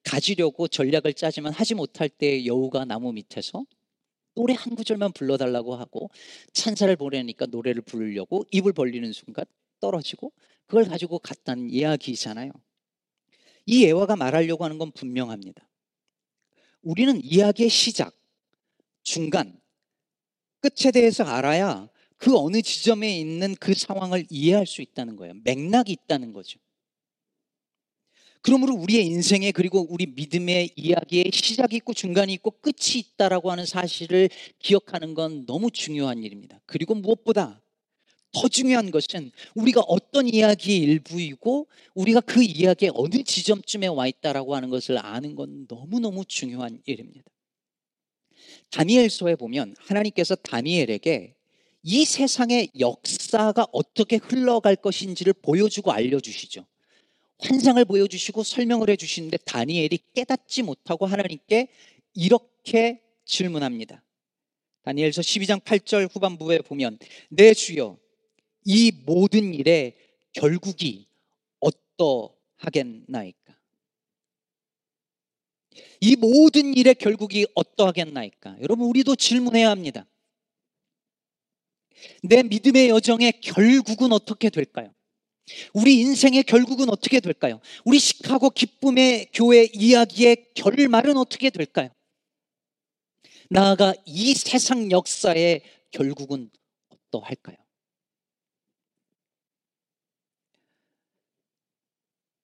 가지려고 0.03 0.67
전략을 0.67 1.13
짜지만 1.13 1.53
하지 1.53 1.75
못할 1.75 2.09
때 2.09 2.45
여우가 2.45 2.85
나무 2.85 3.13
밑에서 3.13 3.63
노래 4.33 4.55
한 4.55 4.75
구절만 4.75 5.11
불러달라고 5.13 5.75
하고 5.75 6.09
찬사를 6.53 6.95
보내니까 6.95 7.45
노래를 7.45 7.81
부르려고 7.83 8.43
입을 8.51 8.73
벌리는 8.73 9.11
순간 9.13 9.45
떨어지고 9.79 10.31
그걸 10.65 10.85
가지고 10.85 11.19
갔다는 11.19 11.69
이야기잖아요. 11.69 12.51
이 13.67 13.83
예화가 13.83 14.15
말하려고 14.15 14.63
하는 14.63 14.77
건 14.79 14.91
분명합니다. 14.91 15.67
우리는 16.81 17.19
이야기의 17.23 17.69
시작, 17.69 18.15
중간, 19.03 19.59
끝에 20.61 20.91
대해서 20.91 21.23
알아야 21.23 21.89
그 22.17 22.35
어느 22.37 22.61
지점에 22.61 23.19
있는 23.19 23.55
그 23.59 23.73
상황을 23.73 24.25
이해할 24.29 24.65
수 24.65 24.81
있다는 24.81 25.15
거예요. 25.15 25.35
맥락이 25.43 25.91
있다는 25.91 26.33
거죠. 26.33 26.59
그러므로 28.41 28.75
우리의 28.75 29.05
인생에 29.05 29.51
그리고 29.51 29.85
우리 29.89 30.05
믿음의 30.05 30.71
이야기에 30.75 31.25
시작이 31.33 31.75
있고 31.77 31.93
중간이 31.93 32.33
있고 32.33 32.51
끝이 32.51 32.99
있다라고 32.99 33.51
하는 33.51 33.65
사실을 33.65 34.29
기억하는 34.59 35.13
건 35.13 35.45
너무 35.45 35.69
중요한 35.69 36.23
일입니다. 36.23 36.61
그리고 36.65 36.95
무엇보다 36.95 37.61
더 38.31 38.47
중요한 38.47 38.91
것은 38.91 39.31
우리가 39.55 39.81
어떤 39.81 40.27
이야기의 40.27 40.79
일부이고 40.79 41.67
우리가 41.95 42.21
그 42.21 42.43
이야기의 42.43 42.91
어느 42.93 43.23
지점쯤에 43.23 43.87
와 43.87 44.07
있다라고 44.07 44.55
하는 44.55 44.69
것을 44.69 44.97
아는 44.97 45.35
건 45.35 45.65
너무너무 45.67 46.23
중요한 46.25 46.81
일입니다. 46.85 47.29
다니엘서에 48.71 49.35
보면 49.35 49.75
하나님께서 49.79 50.35
다니엘에게 50.35 51.36
이 51.89 52.03
세상의 52.03 52.71
역사가 52.77 53.67
어떻게 53.71 54.17
흘러갈 54.17 54.75
것인지를 54.75 55.31
보여주고 55.31 55.93
알려주시죠. 55.93 56.65
환상을 57.39 57.85
보여주시고 57.85 58.43
설명을 58.43 58.89
해주시는데 58.89 59.37
다니엘이 59.45 59.99
깨닫지 60.13 60.63
못하고 60.63 61.05
하나님께 61.05 61.69
이렇게 62.13 63.01
질문합니다. 63.23 64.03
다니엘서 64.81 65.21
12장 65.21 65.61
8절 65.61 66.13
후반부에 66.13 66.59
보면 66.59 66.99
내 67.29 67.53
주여 67.53 67.97
이 68.65 68.91
모든 69.05 69.53
일의 69.53 69.95
결국이 70.33 71.07
어떠하겠나이까? 71.61 73.55
이 76.01 76.17
모든 76.17 76.73
일의 76.73 76.95
결국이 76.95 77.47
어떠하겠나이까? 77.55 78.57
여러분 78.59 78.89
우리도 78.89 79.15
질문해야 79.15 79.69
합니다. 79.69 80.05
내 82.23 82.43
믿음의 82.43 82.89
여정의 82.89 83.39
결국은 83.41 84.11
어떻게 84.11 84.49
될까요? 84.49 84.93
우리 85.73 85.99
인생의 86.01 86.43
결국은 86.43 86.89
어떻게 86.89 87.19
될까요? 87.19 87.61
우리 87.85 87.99
시카고 87.99 88.49
기쁨의 88.49 89.29
교회 89.33 89.63
이야기의 89.73 90.53
결말은 90.55 91.17
어떻게 91.17 91.49
될까요? 91.49 91.89
나아가 93.49 93.93
이 94.05 94.33
세상 94.33 94.91
역사의 94.91 95.61
결국은 95.91 96.49
어떠할까요? 96.89 97.55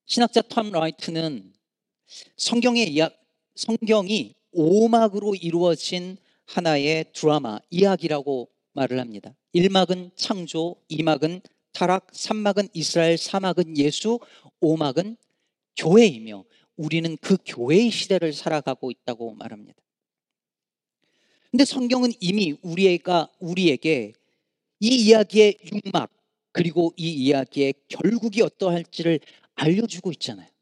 신학자 0.06 0.42
톰 0.42 0.72
라이트는 0.72 1.54
성경의 2.38 2.94
이야, 2.94 3.10
성경이 3.56 4.36
오막으로 4.52 5.36
이루어진 5.36 6.18
하나의 6.46 7.06
드라마, 7.13 7.60
이야기라고 7.70 8.50
말을 8.74 9.00
합니다. 9.00 9.36
1막은 9.56 10.12
창조, 10.16 10.76
2막은 10.90 11.42
타락, 11.72 12.12
3막은 12.12 12.70
이스라엘, 12.74 13.16
4막은 13.16 13.78
예수, 13.78 14.20
5막은 14.62 15.18
교회이며 15.78 16.44
우리는 16.76 17.18
그 17.18 17.38
교회의 17.46 17.90
시대를 17.90 18.34
살아가고 18.34 18.92
있다고 18.92 19.34
말합니다. 19.36 19.80
근데 21.52 21.66
성경은 21.66 22.12
이미 22.20 22.56
우리가 22.62 23.30
우리에게 23.40 24.14
이 24.80 24.88
이야기의 24.88 25.60
6막 25.66 26.10
그리고 26.52 26.94
이 26.98 27.12
이야기의 27.12 27.74
결국이 27.88 28.42
어떠할지를 28.42 29.20
알려주고 29.56 30.12
있잖아요. 30.14 30.53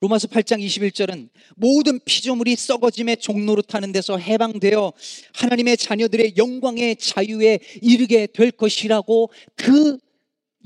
로마서 0.00 0.28
8장 0.28 0.64
21절은 0.64 1.28
모든 1.56 1.98
피조물이 2.04 2.54
썩어짐의 2.54 3.16
종로로 3.16 3.62
타는 3.62 3.90
데서 3.90 4.16
해방되어 4.16 4.92
하나님의 5.34 5.76
자녀들의 5.76 6.34
영광의 6.36 6.96
자유에 6.96 7.58
이르게 7.82 8.26
될 8.26 8.52
것이라고 8.52 9.30
그 9.56 9.98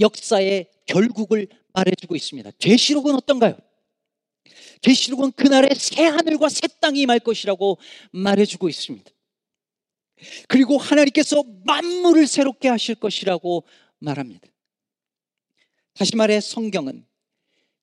역사의 0.00 0.68
결국을 0.86 1.48
말해주고 1.72 2.14
있습니다. 2.14 2.50
계시록은 2.58 3.14
어떤가요? 3.14 3.56
계시록은 4.82 5.32
그날의 5.32 5.70
새 5.76 6.04
하늘과 6.04 6.50
새 6.50 6.66
땅이 6.80 7.06
말 7.06 7.18
것이라고 7.18 7.78
말해주고 8.10 8.68
있습니다. 8.68 9.10
그리고 10.48 10.76
하나님께서 10.76 11.42
만물을 11.64 12.26
새롭게 12.26 12.68
하실 12.68 12.96
것이라고 12.96 13.64
말합니다. 13.98 14.46
다시 15.94 16.16
말해 16.16 16.40
성경은 16.40 17.06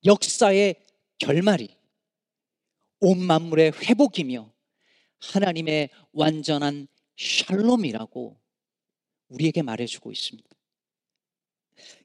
역사의 0.06 0.76
결말이 1.20 1.70
온 3.02 3.20
만물의 3.20 3.74
회복이며 3.84 4.52
하나님의 5.20 5.90
완전한 6.12 6.88
샬롬이라고 7.18 8.40
우리에게 9.30 9.62
말해주고 9.62 10.12
있습니다. 10.12 10.50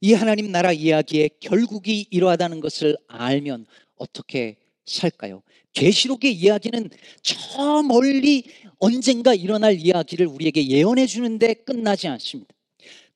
이 0.00 0.12
하나님 0.12 0.53
나라 0.53 0.72
이야기의 0.72 1.31
결국이 1.40 2.07
이러하다는 2.11 2.61
것을 2.61 2.96
알면 3.09 3.66
어떻게 3.96 4.57
살까요? 4.85 5.42
계시록의 5.72 6.33
이야기는 6.35 6.90
저 7.22 7.83
멀리 7.83 8.44
언젠가 8.79 9.35
일어날 9.35 9.79
이야기를 9.79 10.27
우리에게 10.27 10.68
예언해 10.68 11.07
주는데 11.07 11.55
끝나지 11.55 12.07
않습니다. 12.09 12.54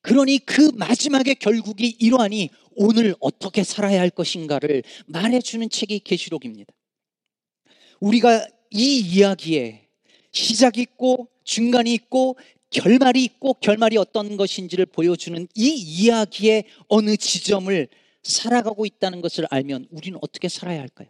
그러니 0.01 0.39
그 0.39 0.71
마지막의 0.75 1.35
결국이 1.35 1.95
이러하니 1.99 2.49
오늘 2.71 3.15
어떻게 3.19 3.63
살아야 3.63 3.99
할 3.99 4.09
것인가를 4.09 4.83
말해주는 5.07 5.69
책이 5.69 5.99
계시록입니다. 5.99 6.73
우리가 7.99 8.47
이 8.71 8.99
이야기에 8.99 9.89
시작이 10.31 10.81
있고 10.81 11.29
중간이 11.43 11.93
있고 11.93 12.37
결말이 12.69 13.23
있고 13.23 13.55
결말이 13.55 13.97
어떤 13.97 14.37
것인지를 14.37 14.85
보여주는 14.85 15.47
이 15.55 15.69
이야기의 15.69 16.65
어느 16.87 17.17
지점을 17.17 17.87
살아가고 18.23 18.85
있다는 18.85 19.21
것을 19.21 19.47
알면 19.49 19.87
우리는 19.89 20.17
어떻게 20.21 20.47
살아야 20.47 20.79
할까요? 20.79 21.09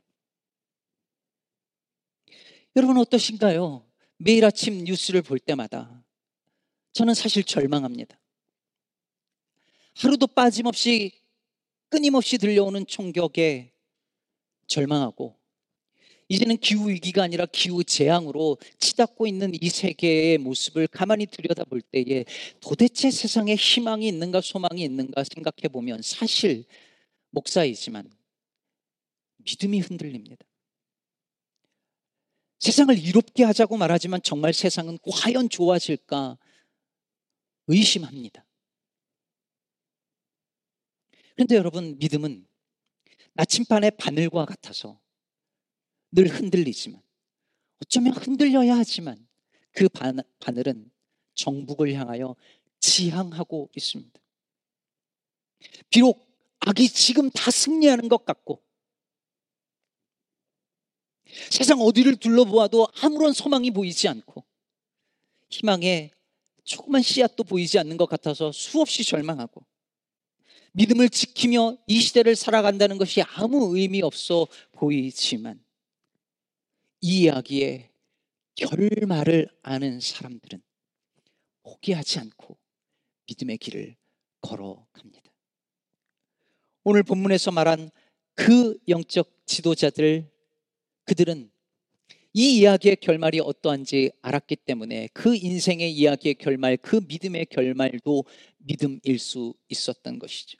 여러분 2.75 2.97
어떠신가요? 2.97 3.85
매일 4.17 4.45
아침 4.45 4.83
뉴스를 4.83 5.21
볼 5.21 5.39
때마다 5.39 6.03
저는 6.93 7.13
사실 7.13 7.43
절망합니다. 7.43 8.19
하루도 9.99 10.27
빠짐없이 10.27 11.11
끊임없이 11.89 12.37
들려오는 12.37 12.85
총격에 12.87 13.73
절망하고 14.65 15.37
이제는 16.29 16.55
기후 16.57 16.89
위기가 16.89 17.23
아니라 17.23 17.45
기후 17.47 17.83
재앙으로 17.83 18.57
치닫고 18.77 19.27
있는 19.27 19.51
이 19.59 19.69
세계의 19.69 20.37
모습을 20.37 20.87
가만히 20.87 21.25
들여다볼 21.25 21.81
때에 21.81 22.23
도대체 22.61 23.11
세상에 23.11 23.55
희망이 23.55 24.07
있는가 24.07 24.39
소망이 24.39 24.83
있는가 24.83 25.25
생각해 25.25 25.67
보면 25.69 26.01
사실 26.01 26.63
목사이지만 27.31 28.09
믿음이 29.39 29.81
흔들립니다. 29.81 30.45
세상을 32.59 32.97
이롭게 32.97 33.43
하자고 33.43 33.75
말하지만 33.75 34.21
정말 34.21 34.53
세상은 34.53 34.97
과연 35.03 35.49
좋아질까 35.49 36.37
의심합니다. 37.67 38.45
그런데 41.39 41.55
여러분, 41.55 41.97
믿음은 41.99 42.45
나침반의 43.31 43.91
바늘과 43.91 44.43
같아서 44.43 44.99
늘 46.11 46.27
흔들리지만 46.27 47.01
어쩌면 47.81 48.11
흔들려야 48.11 48.75
하지만 48.75 49.25
그 49.71 49.87
바늘은 50.39 50.91
정북을 51.35 51.93
향하여 51.93 52.35
지향하고 52.81 53.69
있습니다. 53.73 54.19
비록 55.89 56.27
악이 56.59 56.89
지금 56.89 57.29
다 57.29 57.51
승리하는 57.51 58.09
것 58.09 58.25
같고 58.25 58.61
세상 61.49 61.79
어디를 61.79 62.17
둘러보아도 62.17 62.89
아무런 63.01 63.31
소망이 63.31 63.71
보이지 63.71 64.09
않고 64.09 64.43
희망에 65.49 66.11
조그만 66.65 67.01
씨앗도 67.01 67.45
보이지 67.45 67.79
않는 67.79 67.95
것 67.95 68.09
같아서 68.09 68.51
수없이 68.51 69.05
절망하고 69.05 69.68
믿음을 70.73 71.09
지키며 71.09 71.77
이 71.87 71.99
시대를 71.99 72.35
살아간다는 72.35 72.97
것이 72.97 73.21
아무 73.21 73.77
의미 73.77 74.01
없어 74.01 74.47
보이지만 74.71 75.63
이 77.01 77.23
이야기의 77.23 77.89
결말을 78.55 79.47
아는 79.61 79.99
사람들은 79.99 80.61
포기하지 81.63 82.19
않고 82.19 82.57
믿음의 83.27 83.57
길을 83.57 83.95
걸어갑니다. 84.41 85.29
오늘 86.83 87.03
본문에서 87.03 87.51
말한 87.51 87.89
그 88.35 88.77
영적 88.87 89.45
지도자들 89.45 90.29
그들은 91.05 91.51
이 92.33 92.59
이야기의 92.59 92.97
결말이 92.97 93.39
어떠한지 93.39 94.11
알았기 94.21 94.57
때문에 94.57 95.09
그 95.13 95.35
인생의 95.35 95.91
이야기의 95.91 96.35
결말, 96.35 96.77
그 96.77 97.01
믿음의 97.07 97.47
결말도 97.47 98.23
믿음일 98.59 99.19
수 99.19 99.53
있었던 99.69 100.19
것이죠. 100.19 100.57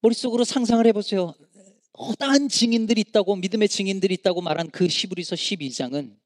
머릿속으로 0.00 0.44
상상을 0.44 0.86
해보세요. 0.86 1.34
허다한 1.98 2.48
증인들이 2.48 3.02
있다고, 3.02 3.36
믿음의 3.36 3.68
증인들이 3.68 4.14
있다고 4.14 4.40
말한 4.40 4.70
그 4.70 4.88
시브리서 4.88 5.36
12장은 5.36 6.18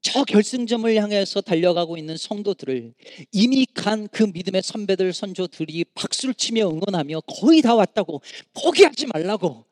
저 0.00 0.24
결승점을 0.24 0.94
향해서 0.94 1.40
달려가고 1.40 1.96
있는 1.98 2.16
성도들을 2.16 2.94
이미 3.32 3.66
간 3.66 4.08
그 4.10 4.22
믿음의 4.22 4.62
선배들, 4.62 5.12
선조들이 5.12 5.84
박수를 5.94 6.34
치며 6.34 6.68
응원하며 6.70 7.20
거의 7.22 7.60
다 7.62 7.74
왔다고 7.74 8.22
포기하지 8.54 9.06
말라고 9.08 9.66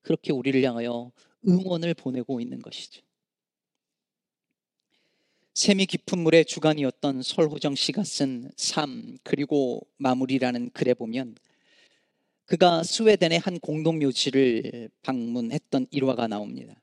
그렇게 0.00 0.32
우리를 0.32 0.60
향하여 0.64 1.12
응원을 1.46 1.94
보내고 1.94 2.40
있는 2.40 2.60
것이죠. 2.62 3.02
샘이 5.54 5.84
깊은 5.84 6.18
물의 6.18 6.46
주관이었던 6.46 7.22
설호정 7.22 7.74
씨가 7.74 8.04
쓴 8.04 8.50
삶 8.56 9.18
그리고 9.22 9.86
마무리라는 9.98 10.70
글에 10.70 10.94
보면 10.94 11.36
그가 12.46 12.82
스웨덴의 12.82 13.38
한 13.38 13.60
공동묘지를 13.60 14.88
방문했던 15.02 15.88
일화가 15.90 16.26
나옵니다. 16.28 16.74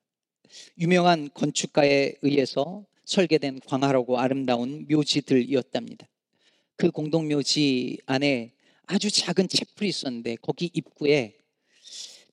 유명한 0.78 1.30
건축가에 1.34 2.14
의해서 2.22 2.86
설계된 3.06 3.62
광활하고 3.66 4.20
아름다운 4.20 4.86
묘지들이었답니다. 4.88 6.08
그 6.76 6.92
공동묘지 6.92 7.98
안에 8.06 8.54
아주 8.86 9.10
작은 9.10 9.48
채플이 9.48 9.90
있었는데 9.90 10.36
거기 10.44 10.70
입구에 10.72 11.40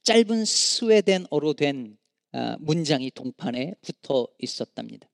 짧은 0.03 0.45
스웨덴어로 0.45 1.55
된 1.55 1.97
아, 2.33 2.59
문장이 2.61 3.11
동판에 3.13 3.75
붙어 3.81 4.29
있었답니다. 4.39 5.09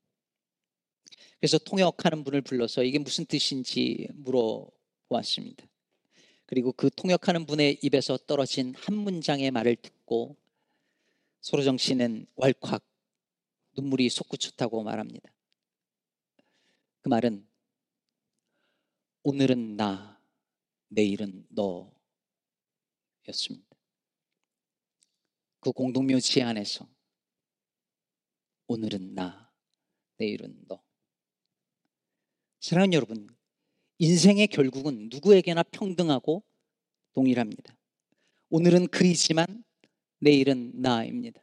그래서 1.42 1.59
통역하는 1.59 2.22
분을 2.22 2.40
불러서 2.40 2.85
이게 2.85 3.00
무슨 3.00 3.26
뜻인지 3.26 4.07
물어보았습니다. 4.14 5.66
그리고 6.46 6.70
그 6.70 6.88
통역하는 6.88 7.46
분의 7.46 7.81
입에서 7.83 8.16
떨어진 8.16 8.76
한 8.76 8.94
문장의 8.94 9.50
말을 9.50 9.74
듣고 9.74 10.37
소로정 11.40 11.78
씨는 11.78 12.26
왈칵 12.37 12.85
눈물이 13.76 14.09
솟구쳤다고 14.09 14.85
말합니다. 14.85 15.35
그 17.00 17.09
말은 17.09 17.44
오늘은 19.24 19.74
나, 19.74 20.22
내일은 20.90 21.44
너 21.48 21.92
였습니다. 23.26 23.76
그 25.59 25.72
공동묘지 25.72 26.40
안에서 26.40 26.88
오늘은 28.68 29.16
나, 29.16 29.52
내일은 30.18 30.64
너. 30.68 30.81
사랑하는 32.73 32.95
여러분, 32.95 33.29
인생의 33.99 34.47
결국은 34.47 35.11
누구에게나 35.11 35.63
평등하고 35.63 36.43
동일합니다. 37.13 37.77
오늘은 38.49 38.87
그이지만 38.87 39.63
내일은 40.21 40.73
나입니다. 40.81 41.43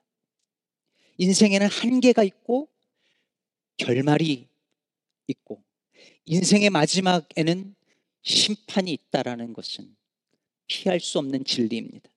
인생에는 1.20 1.68
한계가 1.68 2.24
있고 2.24 2.68
결말이 3.78 4.48
있고 5.28 5.62
인생의 6.26 6.72
마지막에는 6.72 7.76
심판이 8.24 8.92
있다라는 8.92 9.54
것은 9.54 9.96
피할 10.65 11.00
수 11.00 11.20
없는 11.20 11.44
진리입니다. 11.44 12.10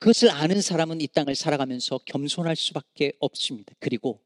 그것을 0.00 0.30
아는 0.30 0.60
사람은 0.60 1.00
이 1.00 1.06
땅을 1.06 1.36
살아가면서 1.36 1.98
겸손할 1.98 2.56
수밖에 2.56 3.12
없습니다. 3.20 3.72
그리고 3.78 4.20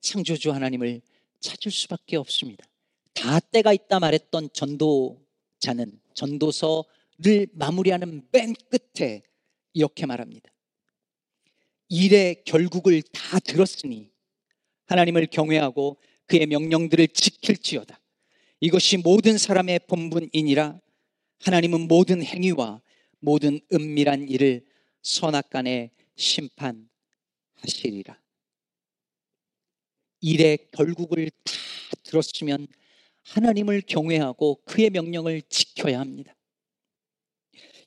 창조주 0.00 0.52
하나님을 0.52 1.02
찾을 1.42 1.70
수밖에 1.70 2.16
없습니다. 2.16 2.64
다 3.12 3.40
때가 3.40 3.74
있다 3.74 4.00
말했던 4.00 4.48
전도자는 4.54 6.00
전도서를 6.14 7.48
마무리하는 7.52 8.26
맨 8.32 8.54
끝에 8.70 9.22
이렇게 9.74 10.06
말합니다. 10.06 10.50
일의 11.88 12.42
결국을 12.44 13.02
다 13.02 13.38
들었으니 13.40 14.10
하나님을 14.86 15.26
경외하고 15.26 15.98
그의 16.26 16.46
명령들을 16.46 17.08
지킬지어다. 17.08 18.00
이것이 18.60 18.96
모든 18.96 19.36
사람의 19.36 19.80
본분이니라 19.88 20.80
하나님은 21.40 21.88
모든 21.88 22.22
행위와 22.22 22.80
모든 23.18 23.60
은밀한 23.72 24.28
일을 24.28 24.64
선악간에 25.02 25.90
심판하시리라. 26.16 28.21
일의 30.22 30.58
결국을 30.72 31.30
다 31.30 31.52
들었으면 32.04 32.66
하나님을 33.24 33.82
경외하고 33.82 34.62
그의 34.64 34.90
명령을 34.90 35.42
지켜야 35.48 36.00
합니다. 36.00 36.34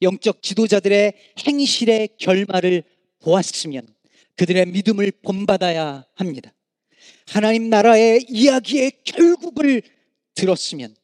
영적 0.02 0.43
지도자들의 0.43 1.13
행실의 1.48 2.10
결말을 2.19 2.84
보았으면 3.19 3.88
그들의 4.36 4.67
믿음을 4.67 5.12
본받아야 5.24 6.06
합니다. 6.13 6.54
하나님 7.28 7.69
나라의 7.69 8.26
이야기의 8.30 9.04
결국을 9.04 9.82
들었으면 10.36 10.95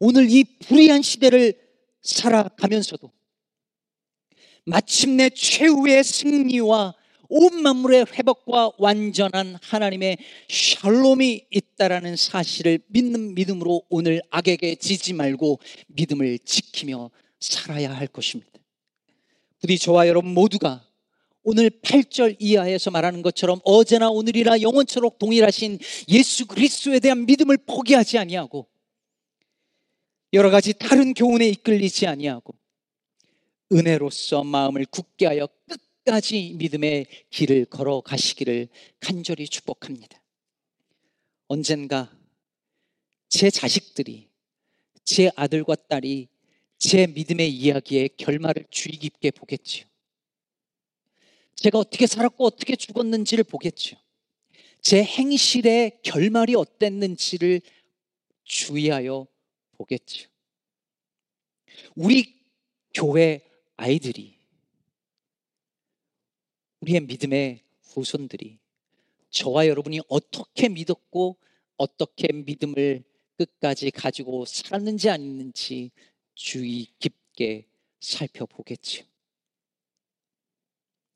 오늘 0.00 0.28
이 0.30 0.44
불의한 0.44 1.02
시대를 1.02 1.54
살아가면서도 2.02 3.10
마침내 4.64 5.30
최후의 5.30 6.04
승리와 6.04 6.94
온 7.30 7.62
만물의 7.62 8.06
회복과 8.12 8.72
완전한 8.76 9.56
하나님의 9.62 10.18
샬롬이 10.48 11.46
있다라는 11.50 12.16
사실을 12.16 12.80
믿는 12.88 13.34
믿음으로 13.34 13.82
오늘 13.88 14.20
악에게 14.30 14.74
지지 14.74 15.12
말고 15.12 15.60
믿음을 15.86 16.40
지키며 16.40 17.10
살아야 17.38 17.94
할 17.94 18.08
것입니다. 18.08 18.50
부디 19.60 19.78
저와 19.78 20.08
여러분 20.08 20.34
모두가 20.34 20.84
오늘 21.42 21.70
8절 21.70 22.36
이하에서 22.38 22.90
말하는 22.90 23.22
것처럼 23.22 23.60
어제나 23.64 24.10
오늘이나 24.10 24.60
영원토록 24.60 25.18
동일하신 25.18 25.78
예수 26.08 26.46
그리스도에 26.46 26.98
대한 26.98 27.26
믿음을 27.26 27.56
포기하지 27.58 28.18
아니하고 28.18 28.68
여러 30.32 30.50
가지 30.50 30.74
다른 30.74 31.14
교훈에 31.14 31.48
이끌리지 31.48 32.06
아니하고 32.06 32.54
은혜로서 33.72 34.44
마음을 34.44 34.84
굳게 34.86 35.26
하여 35.26 35.48
끝 35.68 35.89
까지 36.04 36.54
믿음의 36.56 37.06
길을 37.30 37.66
걸어 37.66 38.00
가시기를 38.00 38.68
간절히 39.00 39.46
축복합니다. 39.46 40.20
언젠가 41.46 42.10
제 43.28 43.50
자식들이 43.50 44.28
제 45.04 45.30
아들과 45.36 45.74
딸이 45.74 46.28
제 46.78 47.06
믿음의 47.06 47.50
이야기의 47.54 48.10
결말을 48.16 48.64
주의 48.70 48.96
깊게 48.96 49.32
보겠지요. 49.32 49.84
제가 51.54 51.78
어떻게 51.78 52.06
살았고 52.06 52.44
어떻게 52.44 52.74
죽었는지를 52.74 53.44
보겠죠. 53.44 53.96
제 54.80 55.02
행실의 55.04 56.00
결말이 56.02 56.54
어땠는지를 56.54 57.60
주의하여 58.44 59.26
보겠죠. 59.72 60.30
우리 61.94 62.40
교회 62.94 63.46
아이들이 63.76 64.39
우리의 66.80 67.00
믿음의 67.00 67.62
후손들이 67.82 68.58
저와 69.30 69.66
여러분이 69.66 70.00
어떻게 70.08 70.68
믿었고 70.68 71.36
어떻게 71.76 72.32
믿음을 72.32 73.04
끝까지 73.36 73.90
가지고 73.90 74.44
살았는지 74.44 75.08
아닌지 75.08 75.90
주의 76.34 76.86
깊게 76.98 77.66
살펴보겠죠. 78.00 79.04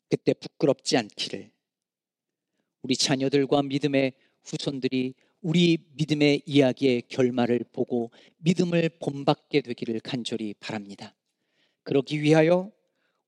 그때 0.09 0.33
부끄럽지 0.33 0.97
않기를 0.97 1.51
우리 2.83 2.97
자녀들과 2.97 3.63
믿음의 3.63 4.13
후손들이 4.45 5.15
우리 5.41 5.79
믿음의 5.95 6.43
이야기의 6.47 7.03
결말을 7.09 7.65
보고 7.73 8.11
믿음을 8.39 8.89
본받게 9.01 9.63
되기를 9.63 10.01
간절히 10.01 10.55
바랍니다. 10.55 11.15
그러기 11.83 12.23
위하여 12.23 12.73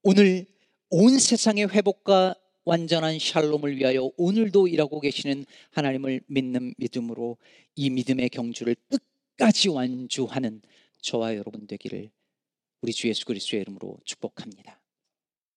오늘 0.02 0.46
온 0.88 1.18
세상의 1.18 1.68
회복과 1.70 2.36
완전한 2.64 3.18
샬롬을 3.18 3.76
위하여 3.76 4.10
오늘도 4.16 4.68
일하고 4.68 5.00
계시는 5.00 5.44
하나님을 5.70 6.20
믿는 6.28 6.74
믿음으로 6.78 7.38
이 7.74 7.90
믿음의 7.90 8.28
경주를 8.30 8.76
끝까지 8.88 9.68
완주하는 9.68 10.62
저와 11.00 11.34
여러분 11.34 11.66
되기를 11.66 12.10
우리 12.82 12.92
주 12.92 13.08
예수 13.08 13.24
그리스도의 13.24 13.62
이름으로 13.62 13.98
축복합니다. 14.04 14.80